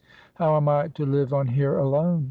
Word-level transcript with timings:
"How 0.33 0.55
am 0.57 0.67
I 0.67 0.87
to 0.87 1.05
live 1.05 1.31
on 1.31 1.45
here 1.49 1.77
alone?" 1.77 2.19